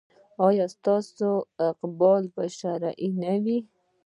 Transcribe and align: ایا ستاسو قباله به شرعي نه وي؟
ایا 0.47 0.65
ستاسو 0.75 1.29
قباله 1.79 2.29
به 2.35 2.43
شرعي 2.59 3.09
نه 3.21 3.33
وي؟ 3.43 3.57